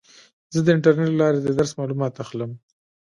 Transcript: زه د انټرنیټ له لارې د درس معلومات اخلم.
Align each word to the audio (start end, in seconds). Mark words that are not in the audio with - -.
زه 0.53 0.59
د 0.63 0.67
انټرنیټ 0.75 1.09
له 1.13 1.17
لارې 1.21 1.39
د 1.41 1.47
درس 1.59 1.71
معلومات 1.79 2.13
اخلم. 2.23 2.51